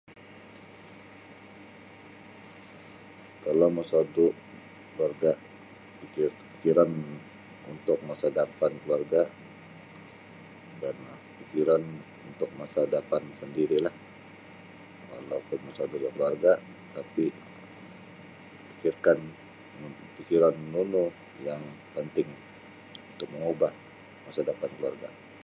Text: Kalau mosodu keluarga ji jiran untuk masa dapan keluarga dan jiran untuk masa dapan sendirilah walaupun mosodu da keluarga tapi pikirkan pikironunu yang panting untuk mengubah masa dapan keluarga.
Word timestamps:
Kalau 3.43 3.67
mosodu 3.75 4.25
keluarga 4.93 5.31
ji 6.13 6.25
jiran 6.61 6.91
untuk 7.73 7.97
masa 8.07 8.27
dapan 8.39 8.71
keluarga 8.81 9.21
dan 10.81 10.95
jiran 11.53 11.83
untuk 12.29 12.49
masa 12.59 12.81
dapan 12.95 13.23
sendirilah 13.41 13.95
walaupun 15.09 15.59
mosodu 15.67 15.95
da 16.03 16.09
keluarga 16.15 16.51
tapi 16.97 17.25
pikirkan 18.69 19.19
pikironunu 20.15 21.05
yang 21.47 21.61
panting 21.93 22.29
untuk 23.11 23.27
mengubah 23.33 23.71
masa 24.25 24.41
dapan 24.49 24.71
keluarga. 24.81 25.09